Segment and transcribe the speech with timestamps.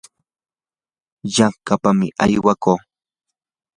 [1.35, 2.77] yanqapaq aywaykuu.